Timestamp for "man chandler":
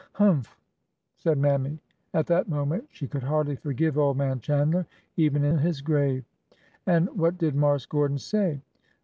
4.17-4.87